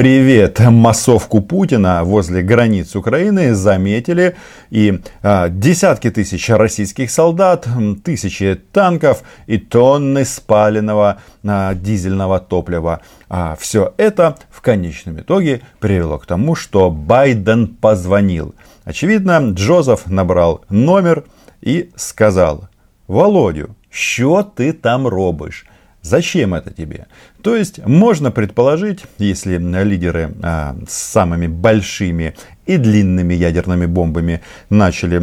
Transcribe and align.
привет 0.00 0.60
массовку 0.60 1.42
Путина 1.42 2.04
возле 2.04 2.40
границ 2.40 2.96
Украины 2.96 3.54
заметили 3.54 4.34
и 4.70 5.02
а, 5.22 5.50
десятки 5.50 6.10
тысяч 6.10 6.48
российских 6.48 7.10
солдат, 7.10 7.68
тысячи 8.02 8.58
танков 8.72 9.22
и 9.46 9.58
тонны 9.58 10.24
спаленного 10.24 11.18
а, 11.44 11.74
дизельного 11.74 12.40
топлива. 12.40 13.02
А 13.28 13.58
все 13.60 13.92
это 13.98 14.36
в 14.48 14.62
конечном 14.62 15.20
итоге 15.20 15.60
привело 15.80 16.16
к 16.16 16.24
тому, 16.24 16.54
что 16.54 16.90
Байден 16.90 17.66
позвонил. 17.66 18.54
Очевидно, 18.84 19.50
Джозеф 19.52 20.06
набрал 20.06 20.64
номер 20.70 21.24
и 21.60 21.90
сказал, 21.94 22.70
Володю, 23.06 23.76
что 23.90 24.42
ты 24.44 24.72
там 24.72 25.06
робишь? 25.06 25.66
Зачем 26.02 26.54
это 26.54 26.72
тебе? 26.72 27.08
То 27.42 27.54
есть 27.54 27.84
можно 27.86 28.30
предположить, 28.30 29.04
если 29.18 29.58
лидеры 29.84 30.32
а, 30.42 30.74
с 30.88 30.94
самыми 30.94 31.46
большими 31.46 32.34
и 32.64 32.78
длинными 32.78 33.34
ядерными 33.34 33.84
бомбами 33.84 34.40
начали 34.70 35.18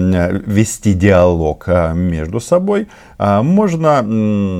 вести 0.45 0.93
диалог 0.93 1.63
а, 1.67 1.93
между 1.93 2.39
собой, 2.39 2.89
а, 3.17 3.41
можно 3.41 4.05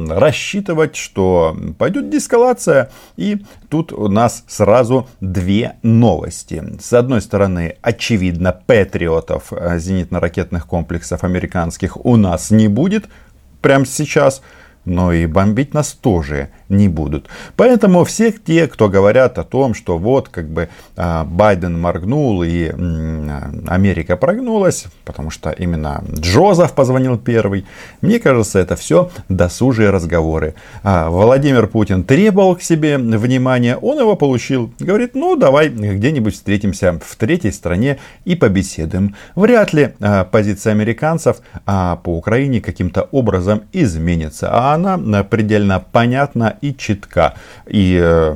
рассчитывать, 0.10 0.96
что 0.96 1.56
пойдет 1.78 2.10
дескалация. 2.10 2.90
И 3.16 3.44
тут 3.70 3.94
у 3.94 4.08
нас 4.08 4.44
сразу 4.48 5.08
две 5.22 5.76
новости. 5.84 6.64
С 6.82 6.94
одной 6.94 7.22
стороны, 7.22 7.76
очевидно, 7.84 8.60
патриотов 8.66 9.54
а, 9.54 9.78
зенитно-ракетных 9.78 10.66
комплексов 10.66 11.24
американских 11.24 12.04
у 12.04 12.16
нас 12.16 12.50
не 12.50 12.68
будет 12.68 13.06
прямо 13.62 13.86
сейчас 13.86 14.42
но 14.88 15.12
и 15.12 15.26
бомбить 15.26 15.74
нас 15.74 15.94
тоже 15.94 16.50
не 16.70 16.88
будут. 16.88 17.28
Поэтому 17.56 18.04
всех 18.04 18.44
те, 18.44 18.68
кто 18.68 18.90
говорят 18.90 19.38
о 19.38 19.44
том, 19.44 19.74
что 19.74 19.98
вот 19.98 20.30
как 20.30 20.48
бы 20.50 20.70
а, 20.96 21.26
Байден 21.26 21.80
моргнул 21.80 22.44
и 22.44 22.70
Америка 23.68 24.18
прогнулась, 24.18 24.86
потому 25.06 25.30
что 25.30 25.52
именно 25.52 26.04
Джозеф 26.14 26.74
позвонил 26.74 27.18
первый, 27.18 27.66
мне 28.02 28.20
кажется, 28.20 28.60
это 28.60 28.76
все 28.76 29.10
досужие 29.30 29.90
разговоры. 29.90 30.56
А 30.84 31.10
Владимир 31.10 31.68
Путин 31.68 32.04
требовал 32.04 32.56
к 32.56 32.62
себе 32.62 32.98
внимания, 32.98 33.76
он 33.78 34.00
его 34.00 34.16
получил. 34.16 34.72
Говорит, 34.80 35.16
ну 35.16 35.36
давай 35.36 35.70
где-нибудь 35.70 36.34
встретимся 36.34 37.00
в 37.04 37.16
третьей 37.16 37.52
стране 37.52 38.00
и 38.26 38.36
побеседуем. 38.36 39.16
Вряд 39.36 39.74
ли 39.74 39.94
а, 40.00 40.24
позиция 40.24 40.72
американцев 40.72 41.38
по 41.66 41.98
Украине 42.06 42.62
каким-то 42.62 43.08
образом 43.12 43.64
изменится. 43.72 44.50
А 44.52 44.77
она 44.78 45.24
предельно 45.24 45.84
понятна 45.92 46.58
и 46.62 46.74
читка. 46.74 47.34
И, 47.66 48.00
э, 48.02 48.36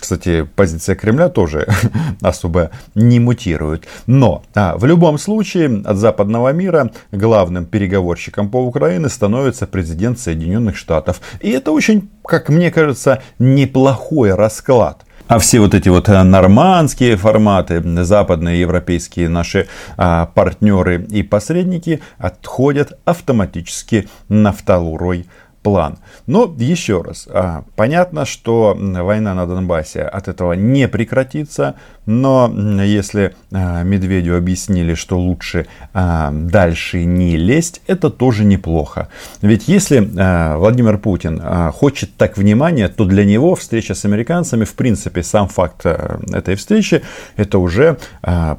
кстати, 0.00 0.46
позиция 0.56 0.96
Кремля 0.96 1.28
тоже 1.28 1.66
особо 2.22 2.70
не 2.94 3.20
мутирует. 3.20 3.84
Но 4.06 4.42
а, 4.54 4.76
в 4.76 4.84
любом 4.84 5.18
случае 5.18 5.82
от 5.84 5.96
западного 5.96 6.52
мира 6.52 6.90
главным 7.12 7.66
переговорщиком 7.66 8.48
по 8.48 8.58
Украине 8.64 9.08
становится 9.08 9.66
президент 9.66 10.18
Соединенных 10.18 10.76
Штатов. 10.76 11.20
И 11.40 11.50
это 11.50 11.72
очень, 11.72 12.10
как 12.24 12.48
мне 12.48 12.70
кажется, 12.70 13.22
неплохой 13.38 14.34
расклад. 14.34 15.04
А 15.26 15.38
все 15.38 15.60
вот 15.60 15.72
эти 15.74 15.88
вот 15.88 16.08
э, 16.10 16.22
нормандские 16.22 17.16
форматы, 17.16 17.82
западные 18.04 18.60
европейские 18.60 19.30
наши 19.30 19.68
а, 19.96 20.26
партнеры 20.26 21.02
и 21.02 21.22
посредники 21.22 22.02
отходят 22.18 22.98
автоматически 23.06 24.08
на 24.28 24.52
второй 24.52 25.26
план. 25.64 25.96
Но 26.26 26.54
еще 26.58 27.02
раз, 27.02 27.26
а, 27.28 27.64
понятно, 27.74 28.26
что 28.26 28.76
война 28.78 29.34
на 29.34 29.46
Донбассе 29.46 30.02
от 30.02 30.28
этого 30.28 30.52
не 30.52 30.86
прекратится, 30.88 31.74
но 32.06 32.52
если 32.84 33.34
а, 33.50 33.82
Медведю 33.82 34.36
объяснили, 34.36 34.94
что 34.94 35.18
лучше 35.18 35.66
а, 35.94 36.30
дальше 36.30 37.04
не 37.04 37.36
лезть, 37.36 37.80
это 37.86 38.10
тоже 38.10 38.44
неплохо. 38.44 39.08
Ведь 39.40 39.66
если 39.66 40.00
Владимир 40.56 40.98
Путин 40.98 41.40
хочет 41.72 42.14
так 42.16 42.36
внимания, 42.36 42.88
то 42.88 43.06
для 43.06 43.24
него 43.24 43.54
встреча 43.54 43.94
с 43.94 44.04
американцами, 44.04 44.64
в 44.64 44.74
принципе, 44.74 45.22
сам 45.22 45.48
факт 45.48 45.86
этой 45.86 46.56
встречи, 46.56 47.02
это 47.36 47.58
уже 47.58 47.96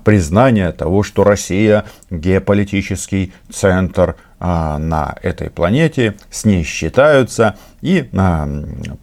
признание 0.04 0.72
того, 0.72 1.04
что 1.04 1.24
Россия 1.24 1.86
геополитический 2.10 3.32
центр 3.52 4.16
на 4.40 5.16
этой 5.22 5.50
планете, 5.50 6.16
с 6.30 6.46
ней 6.46 6.64
считаются 6.64 7.56
и 7.82 8.10
а, 8.14 8.50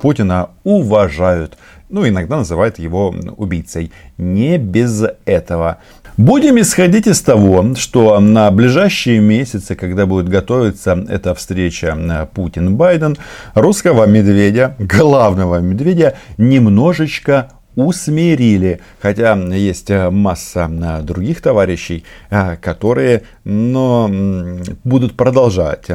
Путина 0.00 0.50
уважают. 0.64 1.56
Ну, 1.88 2.08
иногда 2.08 2.38
называют 2.38 2.78
его 2.78 3.14
убийцей. 3.36 3.92
Не 4.18 4.58
без 4.58 5.04
этого. 5.24 5.78
Будем 6.16 6.60
исходить 6.60 7.06
из 7.06 7.20
того, 7.22 7.74
что 7.76 8.18
на 8.18 8.50
ближайшие 8.50 9.20
месяцы, 9.20 9.74
когда 9.74 10.04
будет 10.04 10.28
готовиться 10.28 11.06
эта 11.08 11.34
встреча 11.34 11.96
а, 11.96 12.26
Путин-Байден, 12.26 13.16
русского 13.54 14.04
медведя, 14.06 14.74
главного 14.78 15.60
медведя, 15.60 16.14
немножечко 16.38 17.50
усмирили. 17.76 18.80
Хотя 19.00 19.34
есть 19.34 19.90
э, 19.90 20.10
масса 20.10 20.70
э, 20.70 21.02
других 21.02 21.40
товарищей, 21.40 22.04
э, 22.30 22.56
которые 22.56 23.22
но, 23.44 24.08
будут 24.84 25.16
продолжать 25.16 25.86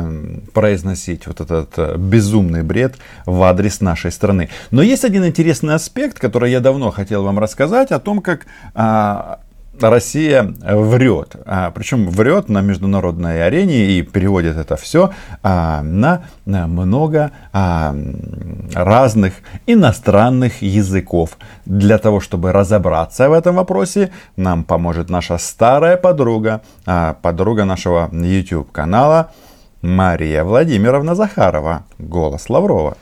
произносить 0.54 1.28
вот 1.28 1.40
этот 1.40 1.98
безумный 1.98 2.64
бред 2.64 2.96
в 3.26 3.42
адрес 3.44 3.82
нашей 3.82 4.12
страны. 4.12 4.50
Но 4.72 4.82
есть 4.82 5.06
один 5.06 5.26
интересный 5.26 5.76
аспект, 5.76 6.20
который 6.20 6.52
я 6.52 6.60
давно 6.60 6.92
хотел 6.92 7.24
вам 7.24 7.40
рассказать, 7.40 7.92
о 7.92 8.00
том, 8.00 8.22
как 8.22 8.48
а, 8.74 9.40
Россия 9.84 10.54
врет, 10.62 11.36
а, 11.46 11.72
причем 11.72 12.10
врет 12.10 12.50
на 12.50 12.62
международной 12.62 13.46
арене 13.46 13.92
и 13.92 14.02
переводит 14.02 14.58
это 14.58 14.76
все 14.76 15.12
а, 15.44 15.82
на, 15.82 16.24
много 16.46 17.32
а, 17.54 17.96
разных 18.74 19.34
иностранных 19.66 20.62
языков. 20.62 21.38
Для 21.66 21.98
того, 21.98 22.20
чтобы 22.20 22.52
разобраться 22.52 23.30
в 23.30 23.34
этом 23.34 23.56
вопросе, 23.56 24.12
нам 24.36 24.64
поможет 24.64 25.10
наша 25.10 25.38
старая 25.38 25.98
подруга, 25.98 26.62
подруга 27.22 27.66
нашего 27.66 28.10
YouTube 28.12 28.72
канала 28.72 29.32
Мария 29.82 30.44
Владимировна 30.44 31.16
Захарова, 31.16 31.84
голос 32.00 32.50
Лаврова. 32.50 32.98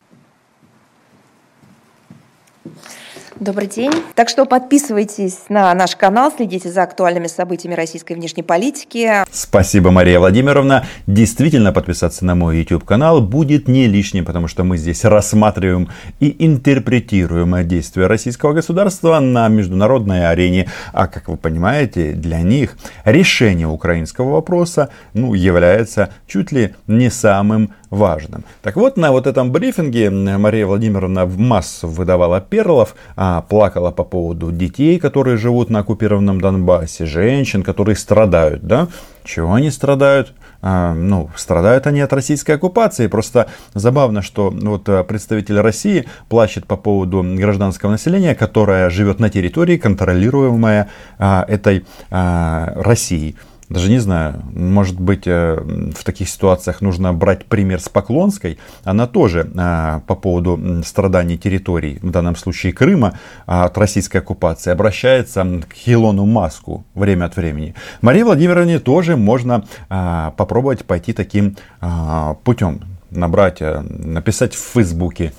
Добрый 3.39 3.67
день. 3.67 3.91
Так 4.15 4.29
что 4.29 4.45
подписывайтесь 4.45 5.39
на 5.49 5.73
наш 5.73 5.97
канал, 5.97 6.31
следите 6.33 6.71
за 6.71 6.83
актуальными 6.83 7.27
событиями 7.27 7.75
российской 7.75 8.13
внешней 8.13 8.43
политики. 8.43 9.11
Спасибо, 9.29 9.91
Мария 9.91 10.19
Владимировна. 10.19 10.85
Действительно, 11.05 11.73
подписаться 11.73 12.23
на 12.23 12.33
мой 12.35 12.59
YouTube 12.59 12.85
канал 12.85 13.19
будет 13.19 13.67
не 13.67 13.87
лишним, 13.87 14.23
потому 14.23 14.47
что 14.47 14.63
мы 14.63 14.77
здесь 14.77 15.03
рассматриваем 15.03 15.89
и 16.21 16.33
интерпретируем 16.45 17.67
действия 17.67 18.07
российского 18.07 18.53
государства 18.53 19.19
на 19.19 19.49
международной 19.49 20.29
арене. 20.29 20.69
А 20.93 21.07
как 21.07 21.27
вы 21.27 21.35
понимаете, 21.35 22.13
для 22.13 22.41
них 22.41 22.77
решение 23.03 23.67
украинского 23.67 24.31
вопроса 24.31 24.91
ну, 25.13 25.33
является 25.33 26.13
чуть 26.25 26.53
ли 26.53 26.73
не 26.87 27.11
самым 27.11 27.73
важным. 27.95 28.43
Так 28.61 28.75
вот, 28.75 28.97
на 28.97 29.11
вот 29.11 29.27
этом 29.27 29.51
брифинге 29.51 30.09
Мария 30.09 30.65
Владимировна 30.65 31.25
в 31.25 31.37
массу 31.37 31.87
выдавала 31.87 32.41
перлов, 32.41 32.95
а, 33.15 33.41
плакала 33.41 33.91
по 33.91 34.03
поводу 34.03 34.51
детей, 34.51 34.99
которые 34.99 35.37
живут 35.37 35.69
на 35.69 35.79
оккупированном 35.79 36.39
Донбассе, 36.41 37.05
женщин, 37.05 37.63
которые 37.63 37.95
страдают, 37.95 38.63
да? 38.63 38.87
Чего 39.23 39.53
они 39.53 39.71
страдают? 39.71 40.33
А, 40.61 40.93
ну, 40.93 41.29
страдают 41.35 41.87
они 41.87 42.01
от 42.01 42.13
российской 42.13 42.53
оккупации. 42.53 43.07
Просто 43.07 43.47
забавно, 43.73 44.21
что 44.21 44.51
вот 44.51 44.87
а, 44.87 45.03
представитель 45.03 45.59
России 45.59 46.05
плачет 46.29 46.65
по 46.67 46.75
поводу 46.75 47.23
гражданского 47.23 47.91
населения, 47.91 48.35
которое 48.35 48.89
живет 48.89 49.19
на 49.19 49.29
территории, 49.29 49.77
контролируемая 49.77 50.89
этой 51.17 51.85
а, 52.11 52.73
Россией 52.75 53.35
даже 53.69 53.89
не 53.89 53.97
знаю, 53.97 54.43
может 54.53 54.99
быть, 54.99 55.23
э, 55.25 55.55
в 55.95 56.03
таких 56.03 56.29
ситуациях 56.29 56.81
нужно 56.81 57.13
брать 57.13 57.45
пример 57.45 57.79
с 57.79 57.89
Поклонской. 57.89 58.59
Она 58.83 59.07
тоже 59.07 59.49
э, 59.53 60.01
по 60.05 60.15
поводу 60.15 60.83
страданий 60.83 61.37
территорий, 61.37 61.97
в 62.01 62.11
данном 62.11 62.35
случае 62.35 62.73
Крыма, 62.73 63.17
а, 63.47 63.65
от 63.65 63.77
российской 63.77 64.17
оккупации, 64.17 64.71
обращается 64.71 65.43
к 65.43 65.73
Илону 65.87 66.25
Маску 66.25 66.85
время 66.93 67.25
от 67.25 67.37
времени. 67.37 67.73
Марии 68.01 68.23
Владимировне 68.23 68.79
тоже 68.79 69.17
можно 69.17 69.65
а, 69.89 70.31
попробовать 70.31 70.85
пойти 70.85 71.13
таким 71.13 71.57
а, 71.81 72.35
путем. 72.43 72.81
Набрать, 73.09 73.61
э, 73.61 73.81
написать 73.81 74.53
в 74.53 74.59
Фейсбуке, 74.73 75.33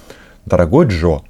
дорогой 0.47 0.87
Джо, 0.87 1.21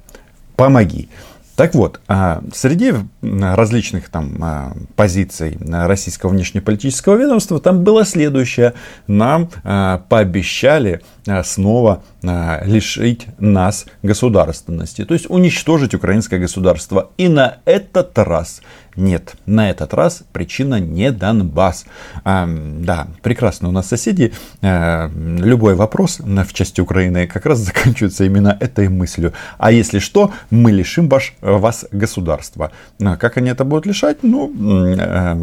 помоги. 0.55 1.09
Так 1.57 1.73
вот, 1.73 1.99
а, 2.07 2.43
среди 2.53 2.93
различных 3.23 4.09
там 4.09 4.37
а, 4.41 4.73
позиций 4.95 5.57
российского 5.59 6.29
внешнеполитического 6.29 7.15
ведомства 7.15 7.59
там 7.59 7.83
было 7.83 8.05
следующее. 8.05 8.75
Нам 9.07 9.49
а, 9.63 10.03
пообещали 10.07 11.01
снова 11.43 12.03
лишить 12.21 13.25
нас 13.37 13.85
государственности, 14.01 15.03
то 15.03 15.13
есть 15.13 15.29
уничтожить 15.29 15.93
украинское 15.93 16.39
государство. 16.39 17.09
И 17.17 17.27
на 17.27 17.57
этот 17.65 18.17
раз 18.17 18.61
нет, 18.97 19.35
на 19.45 19.69
этот 19.69 19.93
раз 19.93 20.23
причина 20.33 20.79
не 20.79 21.11
Донбасс. 21.11 21.85
А, 22.23 22.47
да, 22.47 23.07
прекрасно, 23.21 23.69
у 23.69 23.71
нас 23.71 23.87
соседи. 23.87 24.33
А, 24.63 25.09
любой 25.15 25.75
вопрос 25.75 26.19
в 26.19 26.53
части 26.53 26.81
Украины 26.81 27.27
как 27.27 27.45
раз 27.45 27.59
заканчивается 27.59 28.25
именно 28.25 28.57
этой 28.59 28.89
мыслью. 28.89 29.33
А 29.59 29.71
если 29.71 29.99
что, 29.99 30.31
мы 30.49 30.71
лишим 30.71 31.09
ваш, 31.09 31.35
вас 31.41 31.85
государства. 31.91 32.71
А 32.99 33.17
как 33.17 33.37
они 33.37 33.51
это 33.51 33.63
будут 33.63 33.85
лишать? 33.85 34.23
Ну, 34.23 34.51
а, 34.99 35.37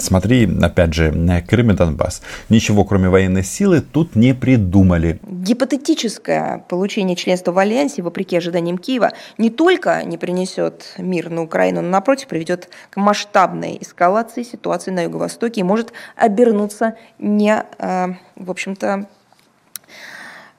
смотри, 0.00 0.50
опять 0.62 0.94
же, 0.94 1.12
Крым 1.46 1.70
и 1.70 1.74
Донбасс. 1.74 2.22
Ничего, 2.48 2.84
кроме 2.84 3.10
военной 3.10 3.44
силы, 3.44 3.82
тут 3.82 4.16
не 4.16 4.34
придумали. 4.34 5.20
Гипотетическое 5.26 6.64
получение 6.68 7.14
членства 7.16 7.52
в 7.52 7.58
Альянсе, 7.58 8.00
вопреки 8.00 8.36
ожиданиям 8.36 8.78
Киева, 8.78 9.12
не 9.36 9.50
только 9.50 10.02
не 10.04 10.16
принесет 10.16 10.94
мир 10.96 11.28
на 11.28 11.42
Украину, 11.42 11.82
но 11.82 11.88
напротив 11.88 12.21
напротив, 12.22 12.28
приведет 12.28 12.68
к 12.90 12.96
масштабной 12.96 13.78
эскалации 13.80 14.42
ситуации 14.42 14.92
на 14.92 15.02
Юго-Востоке 15.02 15.60
и 15.60 15.64
может 15.64 15.92
обернуться 16.16 16.94
не, 17.18 17.64
э, 17.78 18.14
в 18.36 18.50
общем-то, 18.50 19.06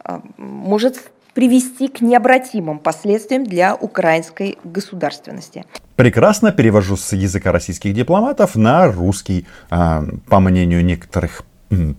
э, 0.06 0.20
может 0.38 1.12
привести 1.34 1.88
к 1.88 2.02
необратимым 2.02 2.78
последствиям 2.78 3.44
для 3.44 3.76
украинской 3.76 4.58
государственности. 4.64 5.66
Прекрасно 5.96 6.52
перевожу 6.52 6.96
с 6.96 7.14
языка 7.14 7.52
российских 7.52 7.94
дипломатов 7.94 8.56
на 8.56 8.92
русский. 8.92 9.46
Э, 9.72 10.04
по 10.30 10.40
мнению 10.40 10.86
некоторых 10.86 11.44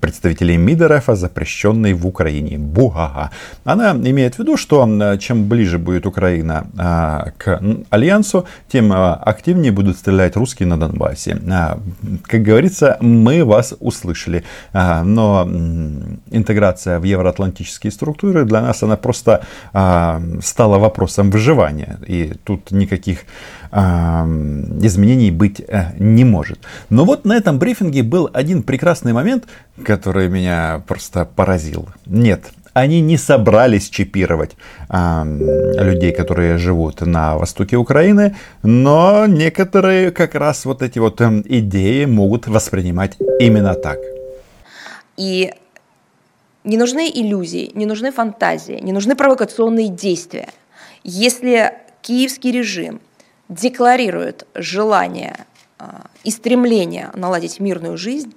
представителей 0.00 0.56
МИД 0.56 0.84
запрещенной 1.06 1.94
в 1.94 2.06
Украине. 2.06 2.58
Бугага. 2.58 3.30
Она 3.64 3.92
имеет 3.92 4.34
в 4.34 4.38
виду, 4.38 4.56
что 4.56 4.86
чем 5.18 5.48
ближе 5.48 5.78
будет 5.78 6.06
Украина 6.06 6.66
а, 6.78 7.32
к 7.38 7.60
Альянсу, 7.90 8.46
тем 8.68 8.92
а, 8.92 9.14
активнее 9.14 9.72
будут 9.72 9.96
стрелять 9.96 10.36
русские 10.36 10.68
на 10.68 10.78
Донбассе. 10.78 11.38
А, 11.50 11.78
как 12.24 12.42
говорится, 12.42 12.96
мы 13.00 13.44
вас 13.44 13.74
услышали. 13.80 14.44
Но 14.72 15.48
интеграция 16.30 16.98
в 16.98 17.04
евроатлантические 17.04 17.90
структуры 17.90 18.44
для 18.44 18.60
нас 18.60 18.82
она 18.82 18.96
просто 18.96 19.44
стала 20.42 20.78
вопросом 20.78 21.30
выживания. 21.30 21.98
И 22.06 22.34
тут 22.44 22.70
никаких 22.70 23.20
изменений 23.72 25.32
быть 25.32 25.60
э, 25.60 25.94
не 25.98 26.24
может. 26.24 26.60
Но 26.90 27.04
вот 27.04 27.24
на 27.24 27.36
этом 27.36 27.58
брифинге 27.58 28.04
был 28.04 28.30
один 28.32 28.62
прекрасный 28.62 29.12
момент, 29.12 29.46
который 29.84 30.28
меня 30.28 30.82
просто 30.86 31.24
поразил. 31.24 31.88
Нет, 32.06 32.52
они 32.74 33.00
не 33.00 33.16
собрались 33.16 33.88
чипировать 33.88 34.52
а, 34.88 35.24
людей, 35.24 36.12
которые 36.12 36.58
живут 36.58 37.00
на 37.00 37.38
востоке 37.38 37.76
Украины, 37.76 38.36
но 38.62 39.26
некоторые 39.26 40.10
как 40.10 40.34
раз 40.34 40.64
вот 40.64 40.82
эти 40.82 40.98
вот 40.98 41.20
эм, 41.20 41.42
идеи 41.46 42.04
могут 42.04 42.48
воспринимать 42.48 43.16
именно 43.38 43.74
так. 43.74 43.98
И 45.16 45.54
не 46.64 46.76
нужны 46.76 47.10
иллюзии, 47.14 47.70
не 47.74 47.86
нужны 47.86 48.10
фантазии, 48.10 48.80
не 48.82 48.92
нужны 48.92 49.14
провокационные 49.14 49.88
действия. 49.88 50.48
Если 51.04 51.74
киевский 52.02 52.50
режим 52.50 53.00
декларирует 53.48 54.46
желание 54.54 55.46
а, 55.78 56.06
и 56.24 56.30
стремление 56.30 57.10
наладить 57.14 57.60
мирную 57.60 57.96
жизнь, 57.96 58.34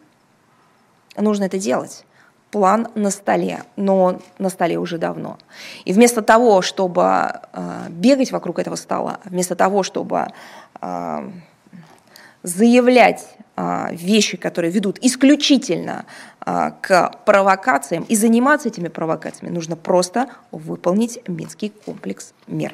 нужно 1.22 1.46
это 1.46 1.58
делать. 1.58 2.06
План 2.52 2.88
на 2.96 3.12
столе, 3.12 3.64
но 3.76 4.02
он 4.02 4.22
на 4.38 4.50
столе 4.50 4.78
уже 4.78 4.98
давно. 4.98 5.38
И 5.84 5.94
вместо 5.94 6.22
того, 6.22 6.62
чтобы 6.62 7.04
э, 7.04 7.86
бегать 7.90 8.32
вокруг 8.32 8.60
этого 8.60 8.76
стола, 8.76 9.20
вместо 9.26 9.56
того, 9.56 9.84
чтобы 9.84 10.28
э, 10.82 11.30
заявлять 12.44 13.28
э, 13.58 13.88
вещи, 13.92 14.38
которые 14.38 14.72
ведут 14.72 14.98
исключительно 15.02 16.06
к 16.40 17.12
провокациям 17.26 18.04
и 18.04 18.16
заниматься 18.16 18.70
этими 18.70 18.88
провокациями, 18.88 19.54
нужно 19.54 19.76
просто 19.76 20.30
выполнить 20.52 21.20
Минский 21.28 21.74
комплекс 21.86 22.34
мер. 22.48 22.74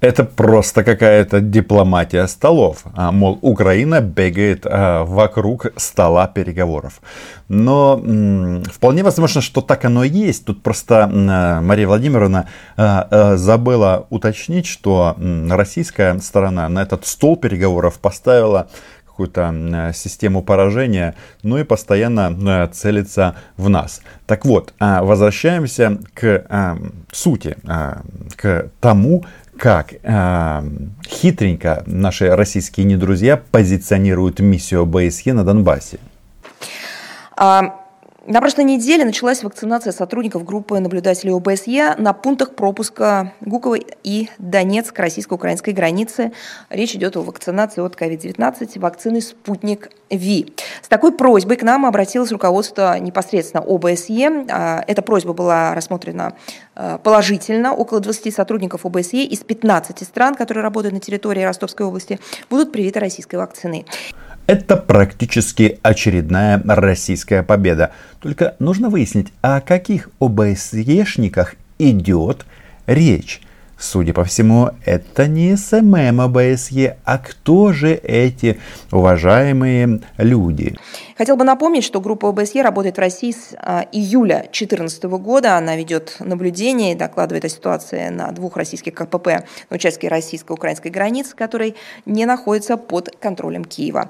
Это 0.00 0.24
просто 0.24 0.84
какая-то 0.84 1.40
дипломатия 1.40 2.26
столов. 2.26 2.84
А, 2.94 3.10
мол, 3.10 3.38
Украина 3.40 4.02
бегает 4.02 4.66
а, 4.66 5.04
вокруг 5.04 5.68
стола 5.76 6.26
переговоров. 6.26 7.00
Но 7.48 7.96
вполне 8.70 9.02
возможно, 9.02 9.40
что 9.40 9.62
так 9.62 9.84
оно 9.86 10.04
и 10.04 10.10
есть. 10.10 10.44
Тут 10.44 10.62
просто 10.62 11.06
Мария 11.62 11.86
Владимировна 11.86 12.48
а, 12.76 13.08
а, 13.10 13.36
забыла 13.36 14.06
уточнить, 14.10 14.66
что 14.66 15.16
российская 15.48 16.18
сторона 16.18 16.68
на 16.68 16.82
этот 16.82 17.06
стол 17.06 17.36
переговоров 17.36 17.98
поставила 17.98 18.68
какую-то 19.06 19.92
систему 19.94 20.42
поражения, 20.42 21.14
ну 21.44 21.56
и 21.58 21.62
постоянно 21.62 22.68
целится 22.72 23.36
в 23.56 23.68
нас. 23.68 24.00
Так 24.26 24.44
вот, 24.44 24.74
возвращаемся 24.80 25.98
к 26.14 26.44
сути, 27.12 27.56
к 28.34 28.70
тому, 28.80 29.24
как 29.58 29.94
э, 30.02 30.62
хитренько 31.06 31.82
наши 31.86 32.34
российские 32.34 32.86
недрузья 32.86 33.42
позиционируют 33.50 34.40
миссию 34.40 34.82
ОБСЕ 34.82 35.32
на 35.32 35.44
Донбассе. 35.44 35.98
А, 37.36 37.84
на 38.26 38.40
прошлой 38.40 38.64
неделе 38.64 39.04
началась 39.04 39.42
вакцинация 39.42 39.92
сотрудников 39.92 40.44
группы 40.44 40.78
наблюдателей 40.80 41.34
ОБСЕ 41.34 41.96
на 41.98 42.14
пунктах 42.14 42.54
пропуска 42.54 43.34
Гуковой 43.42 43.86
и 44.02 44.30
Донецк 44.38 44.98
российско-украинской 44.98 45.74
границы. 45.74 46.32
Речь 46.70 46.94
идет 46.94 47.18
о 47.18 47.22
вакцинации 47.22 47.82
от 47.82 48.00
COVID-19 48.00 48.80
вакцины 48.80 49.20
«Спутник 49.20 49.90
Ви». 50.16 50.52
С 50.82 50.88
такой 50.88 51.12
просьбой 51.12 51.56
к 51.56 51.62
нам 51.62 51.86
обратилось 51.86 52.32
руководство 52.32 52.98
непосредственно 52.98 53.62
ОБСЕ. 53.62 54.46
А, 54.50 54.84
эта 54.86 55.02
просьба 55.02 55.32
была 55.32 55.74
рассмотрена 55.74 56.34
а, 56.74 56.98
положительно. 56.98 57.72
Около 57.74 58.00
20 58.00 58.34
сотрудников 58.34 58.84
ОБСЕ 58.84 59.24
из 59.24 59.40
15 59.40 60.04
стран, 60.04 60.34
которые 60.34 60.62
работают 60.62 60.94
на 60.94 61.00
территории 61.00 61.42
Ростовской 61.42 61.86
области, 61.86 62.18
будут 62.50 62.72
привиты 62.72 63.00
российской 63.00 63.36
вакциной. 63.36 63.86
Это 64.46 64.76
практически 64.76 65.78
очередная 65.82 66.62
российская 66.66 67.42
победа. 67.42 67.92
Только 68.20 68.56
нужно 68.58 68.90
выяснить, 68.90 69.32
о 69.40 69.60
каких 69.62 70.10
ОБСЕшниках 70.20 71.54
идет 71.78 72.44
речь. 72.86 73.40
Судя 73.84 74.14
по 74.14 74.24
всему, 74.24 74.70
это 74.86 75.26
не 75.26 75.56
СММ 75.58 76.18
ОБСЕ, 76.22 76.96
а 77.04 77.18
кто 77.18 77.74
же 77.74 77.92
эти 77.92 78.58
уважаемые 78.90 80.00
люди? 80.16 80.74
Хотел 81.18 81.36
бы 81.36 81.44
напомнить, 81.44 81.84
что 81.84 82.00
группа 82.00 82.30
ОБСЕ 82.30 82.62
работает 82.62 82.96
в 82.96 83.00
России 83.00 83.32
с 83.32 83.54
а, 83.58 83.84
июля 83.92 84.36
2014 84.44 85.04
года. 85.04 85.58
Она 85.58 85.76
ведет 85.76 86.16
наблюдение 86.18 86.92
и 86.92 86.96
докладывает 86.96 87.44
о 87.44 87.50
ситуации 87.50 88.08
на 88.08 88.32
двух 88.32 88.56
российских 88.56 88.94
КПП 88.94 89.44
на 89.68 89.76
участке 89.76 90.08
российско-украинской 90.08 90.88
границы, 90.88 91.36
который 91.36 91.76
не 92.06 92.24
находится 92.24 92.78
под 92.78 93.14
контролем 93.20 93.66
Киева. 93.66 94.08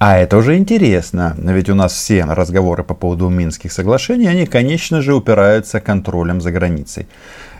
А 0.00 0.18
это 0.18 0.36
уже 0.36 0.56
интересно, 0.56 1.36
ведь 1.38 1.70
у 1.70 1.76
нас 1.76 1.92
все 1.92 2.24
разговоры 2.24 2.82
по 2.82 2.94
поводу 2.94 3.28
Минских 3.28 3.72
соглашений, 3.72 4.26
они, 4.26 4.44
конечно 4.44 5.00
же, 5.02 5.14
упираются 5.14 5.80
контролем 5.80 6.40
за 6.40 6.50
границей. 6.50 7.06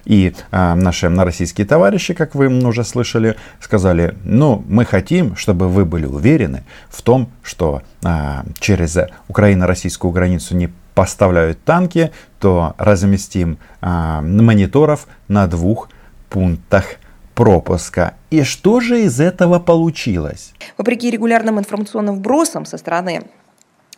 И 0.05 0.35
а, 0.51 0.75
наши 0.75 1.09
российские 1.09 1.67
товарищи, 1.67 2.15
как 2.15 2.35
вы 2.35 2.49
уже 2.49 2.85
слышали, 2.85 3.37
сказали, 3.61 4.15
ну, 4.25 4.65
мы 4.69 4.85
хотим, 4.85 5.37
чтобы 5.37 5.69
вы 5.69 5.85
были 5.85 6.07
уверены 6.07 6.65
в 6.89 7.03
том, 7.03 7.31
что 7.43 7.83
а, 8.05 8.45
через 8.61 8.97
Украино-российскую 9.29 10.13
границу 10.13 10.57
не 10.57 10.71
поставляют 10.95 11.63
танки, 11.65 12.13
то 12.39 12.75
разместим 12.79 13.59
а, 13.81 14.21
мониторов 14.21 15.07
на 15.29 15.47
двух 15.47 15.89
пунктах 16.29 16.97
пропуска. 17.35 18.15
И 18.31 18.43
что 18.43 18.81
же 18.81 19.03
из 19.03 19.21
этого 19.21 19.59
получилось? 19.59 20.53
Вопреки 20.79 21.11
регулярным 21.11 21.59
информационным 21.59 22.17
вбросам 22.17 22.65
со 22.65 22.79
стороны 22.79 23.25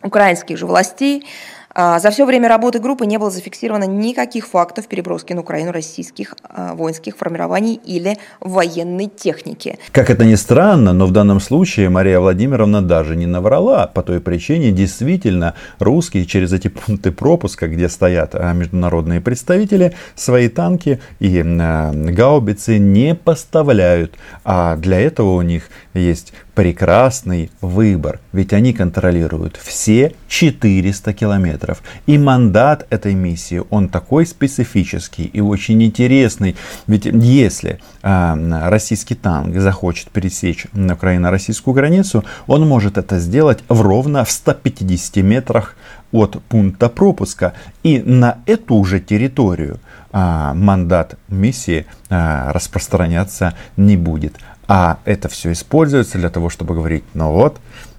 украинских 0.01 0.57
же 0.57 0.65
властей, 0.65 1.25
за 1.75 2.09
все 2.11 2.25
время 2.25 2.49
работы 2.49 2.79
группы 2.79 3.05
не 3.05 3.17
было 3.17 3.29
зафиксировано 3.29 3.83
никаких 3.83 4.47
фактов 4.47 4.87
переброски 4.87 5.33
на 5.33 5.41
Украину 5.41 5.71
российских 5.71 6.35
а, 6.43 6.73
воинских 6.73 7.15
формирований 7.17 7.75
или 7.75 8.17
военной 8.39 9.07
техники. 9.07 9.77
Как 9.91 10.09
это 10.09 10.25
ни 10.25 10.35
странно, 10.35 10.93
но 10.93 11.05
в 11.05 11.11
данном 11.11 11.39
случае 11.39 11.89
Мария 11.89 12.19
Владимировна 12.19 12.81
даже 12.81 13.15
не 13.15 13.25
наврала. 13.25 13.87
По 13.87 14.01
той 14.01 14.19
причине, 14.19 14.71
действительно, 14.71 15.53
русские 15.79 16.25
через 16.25 16.53
эти 16.53 16.67
пункты 16.67 17.11
пропуска, 17.11 17.67
где 17.67 17.89
стоят 17.89 18.33
а, 18.33 18.53
международные 18.53 19.21
представители, 19.21 19.93
свои 20.15 20.49
танки 20.49 20.99
и 21.19 21.43
гаубицы 21.43 22.79
не 22.79 23.13
поставляют. 23.13 24.15
А 24.43 24.75
для 24.77 24.99
этого 24.99 25.33
у 25.33 25.41
них 25.41 25.69
есть 25.93 26.33
прекрасный 26.57 27.51
выбор, 27.61 28.19
ведь 28.33 28.51
они 28.51 28.73
контролируют 28.73 29.59
все 29.61 30.15
400 30.27 31.13
километров. 31.13 31.83
И 32.07 32.17
мандат 32.17 32.87
этой 32.89 33.13
миссии, 33.13 33.61
он 33.69 33.89
такой 33.89 34.25
специфический 34.25 35.25
и 35.25 35.39
очень 35.39 35.83
интересный. 35.83 36.55
Ведь 36.87 37.05
если 37.05 37.79
э, 38.01 38.69
российский 38.69 39.13
танк 39.13 39.55
захочет 39.57 40.09
пересечь 40.09 40.65
украино-российскую 40.73 41.75
границу, 41.75 42.25
он 42.47 42.67
может 42.67 42.97
это 42.97 43.19
сделать 43.19 43.59
в 43.69 43.79
ровно 43.81 44.25
в 44.25 44.31
150 44.31 45.17
метрах 45.17 45.75
от 46.11 46.41
пункта 46.49 46.89
пропуска. 46.89 47.53
И 47.83 47.99
на 47.99 48.39
эту 48.47 48.83
же 48.83 48.99
территорию 48.99 49.79
а, 50.11 50.53
мандат 50.53 51.15
миссии 51.27 51.85
а, 52.09 52.51
распространяться 52.53 53.53
не 53.75 53.97
будет. 53.97 54.35
А 54.67 54.99
это 55.05 55.29
все 55.29 55.51
используется 55.51 56.17
для 56.17 56.29
того, 56.29 56.49
чтобы 56.49 56.73
говорить, 56.75 57.03
ну 57.13 57.31
вот, 57.31 57.57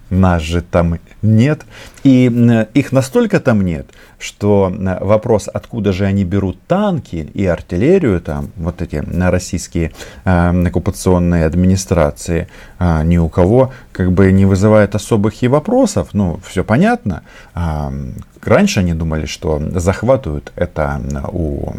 нас 0.09 0.41
же 0.41 0.61
там 0.61 0.99
нет. 1.21 1.61
И 2.03 2.25
их 2.73 2.91
настолько 2.91 3.39
там 3.39 3.61
нет, 3.61 3.87
что 4.19 4.73
вопрос, 5.01 5.49
откуда 5.53 5.91
же 5.91 6.05
они 6.05 6.23
берут 6.23 6.57
танки 6.67 7.29
и 7.33 7.45
артиллерию, 7.45 8.21
там, 8.21 8.51
вот 8.55 8.81
эти 8.81 9.03
российские 9.19 9.91
э, 10.23 10.67
оккупационные 10.67 11.45
администрации, 11.45 12.47
э, 12.79 13.03
ни 13.03 13.17
у 13.17 13.27
кого 13.27 13.71
как 13.91 14.13
бы 14.13 14.31
не 14.31 14.45
вызывает 14.45 14.95
особых 14.95 15.43
и 15.43 15.49
вопросов. 15.49 16.09
Ну, 16.13 16.39
все 16.47 16.63
понятно. 16.63 17.23
Э, 17.53 17.89
раньше 18.41 18.79
они 18.79 18.93
думали, 18.93 19.25
что 19.25 19.61
захватывают 19.75 20.53
это 20.55 21.01
у 21.33 21.73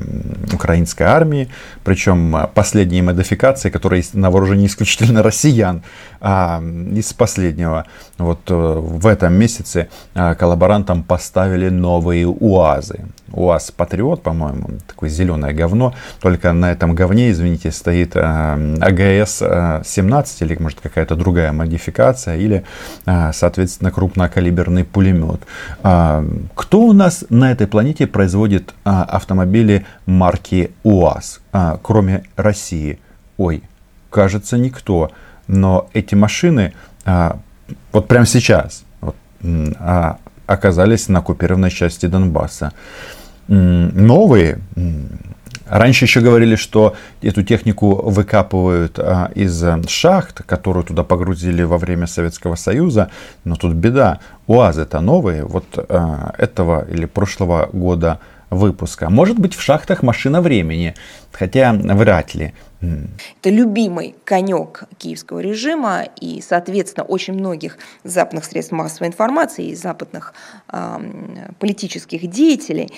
украинской 0.52 1.04
армии, 1.04 1.48
причем 1.82 2.36
последние 2.54 3.02
модификации, 3.02 3.70
которые 3.70 4.02
на 4.12 4.30
вооружении 4.30 4.66
исключительно 4.66 5.22
россиян, 5.22 5.82
а 6.20 6.62
из 6.94 7.12
последнего, 7.14 7.86
вот 8.20 8.50
э, 8.50 8.54
в 8.54 9.06
этом 9.06 9.32
месяце 9.34 9.88
а, 10.14 10.34
коллаборантам 10.34 11.02
поставили 11.02 11.70
новые 11.70 12.26
УАЗы. 12.28 13.06
УАЗ 13.32 13.70
Патриот, 13.70 14.22
по-моему, 14.22 14.78
такое 14.86 15.08
зеленое 15.08 15.54
говно. 15.54 15.94
Только 16.20 16.52
на 16.52 16.70
этом 16.70 16.94
говне, 16.94 17.30
извините, 17.30 17.70
стоит 17.70 18.12
а, 18.16 18.56
АГС-17 18.80 20.26
или 20.40 20.56
может 20.60 20.80
какая-то 20.80 21.16
другая 21.16 21.52
модификация 21.52 22.36
или, 22.36 22.64
а, 23.06 23.32
соответственно, 23.32 23.90
крупнокалиберный 23.90 24.84
пулемет. 24.84 25.40
Кто 25.80 26.80
у 26.80 26.92
нас 26.92 27.24
на 27.30 27.52
этой 27.52 27.66
планете 27.66 28.06
производит 28.06 28.74
автомобили 28.84 29.86
марки 30.06 30.70
УАЗ, 30.82 31.40
кроме 31.82 32.24
России? 32.36 32.98
Ой, 33.36 33.62
кажется, 34.10 34.58
никто. 34.58 35.10
Но 35.46 35.88
эти 35.94 36.14
машины 36.14 36.74
вот 37.92 38.08
прямо 38.08 38.26
сейчас 38.26 38.84
вот, 39.00 39.16
а, 39.78 40.18
оказались 40.46 41.08
на 41.08 41.20
оккупированной 41.20 41.70
части 41.70 42.06
Донбасса. 42.06 42.72
Новые, 43.48 44.60
Раньше 45.70 46.04
еще 46.04 46.20
говорили, 46.20 46.56
что 46.56 46.96
эту 47.22 47.44
технику 47.44 47.94
выкапывают 47.94 48.98
а, 48.98 49.30
из 49.36 49.64
шахт, 49.88 50.42
которую 50.42 50.84
туда 50.84 51.04
погрузили 51.04 51.62
во 51.62 51.78
время 51.78 52.08
Советского 52.08 52.56
Союза. 52.56 53.10
Но 53.44 53.54
тут 53.54 53.74
беда. 53.74 54.18
УАЗы 54.48 54.82
это 54.82 55.00
новые, 55.00 55.44
вот 55.44 55.66
а, 55.76 56.34
этого 56.38 56.84
или 56.90 57.06
прошлого 57.06 57.68
года 57.72 58.18
выпуска. 58.50 59.10
Может 59.10 59.38
быть 59.38 59.54
в 59.54 59.62
шахтах 59.62 60.02
машина 60.02 60.40
времени, 60.40 60.96
хотя 61.30 61.72
вряд 61.72 62.34
ли. 62.34 62.52
Это 62.80 63.50
любимый 63.50 64.14
конек 64.24 64.84
киевского 64.98 65.40
режима 65.40 66.04
и, 66.20 66.40
соответственно, 66.40 67.04
очень 67.04 67.34
многих 67.34 67.78
западных 68.04 68.44
средств 68.44 68.72
массовой 68.72 69.08
информации 69.08 69.66
и 69.68 69.74
западных 69.74 70.32
э, 70.72 70.98
политических 71.58 72.26
деятелей. 72.26 72.90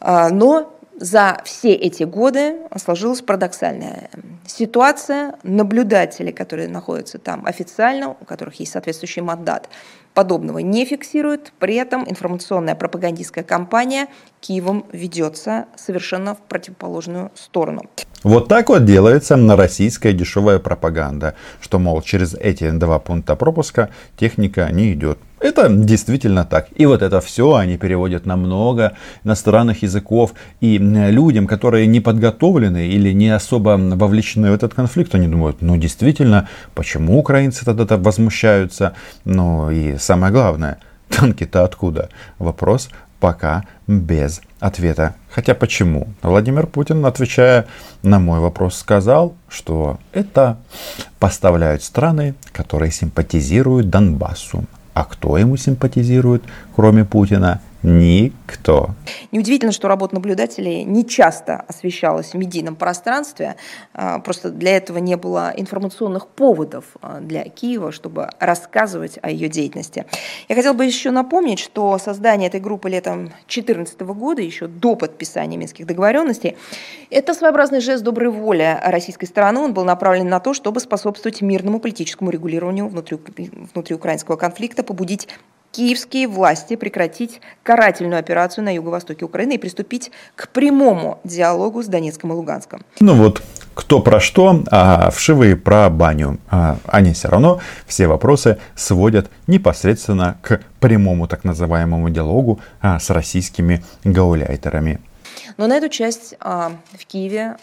Э, 0.00 0.28
но 0.30 0.78
за 0.98 1.40
все 1.44 1.72
эти 1.72 2.02
годы 2.02 2.58
сложилась 2.76 3.22
парадоксальная 3.22 4.10
ситуация. 4.46 5.34
Наблюдатели, 5.42 6.30
которые 6.30 6.68
находятся 6.68 7.18
там 7.18 7.46
официально, 7.46 8.10
у 8.10 8.24
которых 8.24 8.60
есть 8.60 8.72
соответствующий 8.72 9.22
мандат, 9.22 9.68
подобного 10.14 10.58
не 10.58 10.84
фиксируют. 10.84 11.52
При 11.58 11.74
этом 11.76 12.08
информационная 12.08 12.74
пропагандистская 12.74 13.44
кампания 13.44 14.08
Киевом 14.40 14.84
ведется 14.92 15.66
совершенно 15.76 16.34
в 16.34 16.38
противоположную 16.38 17.30
сторону. 17.34 17.82
Вот 18.22 18.48
так 18.48 18.68
вот 18.68 18.84
делается 18.84 19.36
на 19.36 19.56
российская 19.56 20.12
дешевая 20.12 20.58
пропаганда, 20.60 21.34
что, 21.60 21.78
мол, 21.78 22.02
через 22.02 22.34
эти 22.34 22.70
два 22.70 22.98
пункта 22.98 23.34
пропуска 23.36 23.88
техника 24.16 24.68
не 24.70 24.92
идет. 24.92 25.18
Это 25.40 25.68
действительно 25.68 26.44
так. 26.44 26.68
И 26.76 26.86
вот 26.86 27.02
это 27.02 27.20
все 27.20 27.54
они 27.54 27.76
переводят 27.76 28.26
на 28.26 28.36
много 28.36 28.96
иностранных 29.24 29.82
языков. 29.82 30.34
И 30.60 30.78
людям, 30.78 31.48
которые 31.48 31.88
не 31.88 32.00
подготовлены 32.00 32.86
или 32.86 33.12
не 33.12 33.28
особо 33.30 33.70
вовлечены 33.76 34.31
в 34.36 34.54
этот 34.54 34.74
конфликт, 34.74 35.14
они 35.14 35.28
думают, 35.28 35.62
ну 35.62 35.76
действительно, 35.76 36.48
почему 36.74 37.18
украинцы 37.18 37.64
тогда 37.64 37.96
возмущаются? 37.96 38.94
Ну 39.24 39.70
и 39.70 39.96
самое 39.98 40.32
главное, 40.32 40.78
танки-то 41.08 41.64
откуда? 41.64 42.08
Вопрос 42.38 42.88
пока 43.22 43.62
без 43.86 44.40
ответа. 44.58 45.14
Хотя 45.30 45.54
почему? 45.54 46.08
Владимир 46.22 46.66
Путин, 46.66 47.06
отвечая 47.06 47.66
на 48.02 48.18
мой 48.18 48.40
вопрос, 48.40 48.76
сказал, 48.76 49.34
что 49.48 50.00
это 50.12 50.58
поставляют 51.20 51.84
страны, 51.84 52.34
которые 52.52 52.90
симпатизируют 52.90 53.90
Донбассу. 53.90 54.64
А 54.92 55.04
кто 55.04 55.38
ему 55.38 55.56
симпатизирует, 55.56 56.42
кроме 56.74 57.04
Путина? 57.04 57.60
Никто. 57.82 58.90
Неудивительно, 59.32 59.72
что 59.72 59.88
работа 59.88 60.14
наблюдателей 60.14 60.84
не 60.84 61.04
часто 61.04 61.64
освещалась 61.66 62.32
в 62.32 62.34
медийном 62.34 62.76
пространстве. 62.76 63.56
А, 63.92 64.20
просто 64.20 64.50
для 64.50 64.76
этого 64.76 64.98
не 64.98 65.16
было 65.16 65.52
информационных 65.56 66.28
поводов 66.28 66.84
а, 67.00 67.18
для 67.18 67.42
Киева, 67.44 67.90
чтобы 67.90 68.28
рассказывать 68.38 69.18
о 69.20 69.30
ее 69.30 69.48
деятельности. 69.48 70.06
Я 70.48 70.54
хотела 70.54 70.74
бы 70.74 70.84
еще 70.84 71.10
напомнить, 71.10 71.58
что 71.58 71.98
создание 71.98 72.48
этой 72.48 72.60
группы 72.60 72.88
летом 72.88 73.26
2014 73.48 74.00
года, 74.00 74.42
еще 74.42 74.68
до 74.68 74.94
подписания 74.94 75.56
Минских 75.56 75.86
договоренностей, 75.86 76.56
это 77.10 77.34
своеобразный 77.34 77.80
жест 77.80 78.04
доброй 78.04 78.30
воли 78.30 78.78
российской 78.84 79.26
стороны. 79.26 79.58
Он 79.58 79.74
был 79.74 79.84
направлен 79.84 80.28
на 80.28 80.38
то, 80.38 80.54
чтобы 80.54 80.78
способствовать 80.78 81.40
мирному 81.40 81.80
политическому 81.80 82.30
регулированию 82.30 82.88
внутри, 82.88 83.18
внутриукраинского 83.74 84.36
конфликта, 84.36 84.84
побудить 84.84 85.28
киевские 85.72 86.28
власти 86.28 86.76
прекратить 86.76 87.40
карательную 87.62 88.20
операцию 88.20 88.64
на 88.64 88.72
юго-востоке 88.72 89.24
Украины 89.24 89.54
и 89.54 89.58
приступить 89.58 90.12
к 90.36 90.48
прямому 90.48 91.18
диалогу 91.24 91.82
с 91.82 91.86
Донецком 91.86 92.32
и 92.32 92.34
Луганском. 92.34 92.82
Ну 93.00 93.14
вот, 93.14 93.42
кто 93.74 94.00
про 94.00 94.20
что, 94.20 94.62
а 94.70 95.10
вшивые 95.10 95.56
про 95.56 95.88
баню. 95.90 96.38
А 96.50 96.76
они 96.86 97.14
все 97.14 97.28
равно 97.28 97.60
все 97.86 98.06
вопросы 98.06 98.58
сводят 98.76 99.30
непосредственно 99.46 100.36
к 100.42 100.60
прямому 100.78 101.26
так 101.26 101.44
называемому 101.44 102.10
диалогу 102.10 102.60
а, 102.80 102.98
с 102.98 103.10
российскими 103.10 103.82
гауляйтерами. 104.04 105.00
Но 105.56 105.66
на 105.66 105.76
эту 105.76 105.88
часть 105.88 106.34
а, 106.40 106.72
в 106.92 107.06
Киеве 107.06 107.56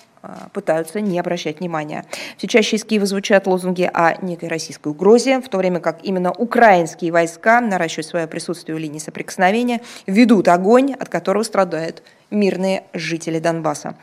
пытаются 0.54 1.02
не 1.02 1.20
обращать 1.20 1.60
внимания. 1.60 2.06
Все 2.38 2.48
чаще 2.48 2.76
из 2.76 2.84
Киева 2.84 3.06
звучат 3.06 3.48
лозунги 3.48 3.90
о 3.94 4.16
некой 4.22 4.50
российской 4.50 4.90
угрозе, 4.90 5.40
в 5.40 5.50
то 5.50 5.58
время 5.58 5.80
как 5.80 6.04
именно 6.04 6.32
украинские 6.32 7.12
войска, 7.12 7.62
наращивая 7.62 8.04
свое 8.04 8.28
присутствие 8.28 8.76
в 8.76 8.80
линии 8.80 9.00
соприкосновения, 9.00 9.82
ведут 10.08 10.48
огонь, 10.48 10.94
от 10.94 11.10
которого 11.10 11.44
страдают 11.44 12.04
мирные 12.32 12.84
жители 12.94 13.40
Донбасса. 13.40 13.96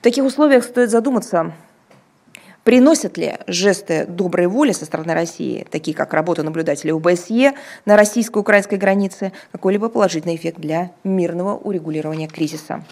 В 0.00 0.02
таких 0.02 0.24
условиях 0.24 0.64
стоит 0.64 0.90
задуматься, 0.90 1.52
Приносят 2.64 3.18
ли 3.18 3.34
жесты 3.46 4.06
доброй 4.06 4.46
воли 4.46 4.72
со 4.72 4.86
стороны 4.86 5.12
России, 5.12 5.66
такие 5.70 5.94
как 5.94 6.14
работа 6.14 6.42
наблюдателей 6.42 6.92
ОБСЕ 6.92 7.52
на 7.84 7.96
российско-украинской 7.96 8.76
границе, 8.76 9.32
какой-либо 9.52 9.90
положительный 9.90 10.36
эффект 10.36 10.58
для 10.60 10.90
мирного 11.04 11.56
урегулирования 11.56 12.26
кризиса? 12.26 12.82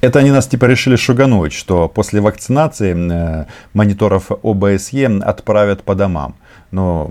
Это 0.00 0.20
они 0.20 0.30
нас 0.30 0.46
типа 0.46 0.64
решили 0.64 0.96
шугануть, 0.96 1.52
что 1.52 1.88
после 1.88 2.22
вакцинации 2.22 2.94
э, 2.94 3.44
мониторов 3.74 4.30
ОБСЕ 4.30 5.20
отправят 5.22 5.82
по 5.82 5.94
домам. 5.94 6.34
Но 6.70 7.10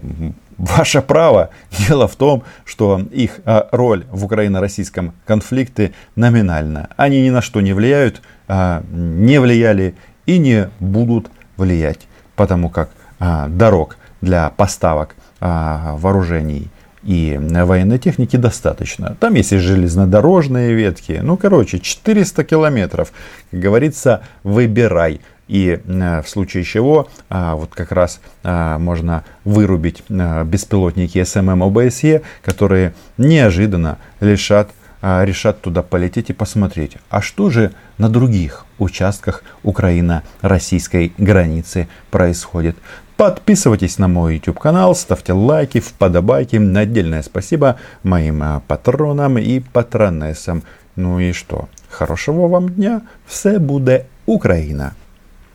ваше 0.58 1.04
право. 1.04 1.52
Дело 1.88 2.08
в 2.08 2.16
том, 2.16 2.44
что 2.66 3.00
их 3.12 3.42
а, 3.46 3.70
роль 3.72 4.06
в 4.12 4.26
украино-российском 4.26 5.14
конфликте 5.26 5.94
номинальна. 6.16 6.90
Они 6.98 7.22
ни 7.22 7.30
на 7.30 7.42
что 7.42 7.62
не 7.62 7.74
влияют, 7.74 8.22
а, 8.48 8.84
не 8.92 9.40
влияли 9.40 9.94
и 10.26 10.40
не 10.40 10.70
будут 10.80 11.30
влиять, 11.58 12.07
потому 12.38 12.70
как 12.70 12.90
а, 13.20 13.50
дорог 13.50 13.98
для 14.22 14.50
поставок 14.52 15.16
вооружений 15.40 16.72
и 17.04 17.40
военной 17.40 18.00
техники 18.00 18.36
достаточно. 18.36 19.16
Там 19.20 19.36
есть 19.36 19.54
и 19.54 19.58
железнодорожные 19.58 20.74
ветки. 20.74 21.22
Ну, 21.24 21.38
короче, 21.38 21.80
400 21.80 22.44
километров. 22.44 23.14
Как 23.50 23.60
говорится, 23.62 24.22
выбирай. 24.44 25.22
И 25.48 25.80
э, 25.82 26.22
в 26.22 26.28
случае 26.28 26.66
чего 26.66 27.08
а, 27.30 27.56
вот 27.56 27.70
как 27.74 27.94
раз 27.94 28.20
а, 28.44 28.78
можно 28.78 29.24
вырубить 29.46 30.04
а, 30.10 30.44
беспилотники 30.44 31.24
СММ 31.24 31.64
ОБСЕ, 31.64 32.22
которые 32.44 32.94
неожиданно 33.18 33.98
лишат 34.20 34.70
решат 35.00 35.62
туда 35.62 35.84
полететь 35.84 36.32
и 36.32 36.34
посмотреть, 36.34 36.98
а 37.12 37.22
что 37.22 37.52
же 37.52 37.72
на 38.00 38.10
других 38.10 38.66
участках 38.80 39.44
Украино-российской 39.64 41.14
границы 41.18 41.88
происходит. 42.12 42.76
Подписывайтесь 43.18 43.98
на 43.98 44.08
мой 44.08 44.36
YouTube 44.36 44.60
канал, 44.60 44.96
ставьте 44.96 45.34
лайки, 45.34 45.80
вподобайки. 45.80 46.56
Отдельное 46.56 47.24
спасибо 47.24 47.78
моим 48.04 48.62
патронам 48.68 49.38
и 49.38 49.60
патронессам. 49.60 50.64
Ну 50.96 51.20
и 51.20 51.32
что? 51.32 51.68
Хорошего 51.90 52.48
вам 52.48 52.70
дня. 52.70 53.02
Все 53.26 53.60
буде 53.60 54.06
Україна. 54.26 54.94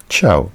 Tchau! 0.08 0.50